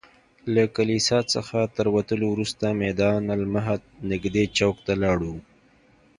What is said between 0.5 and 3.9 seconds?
له کلیسا څخه تر وتلو وروسته میدان المهد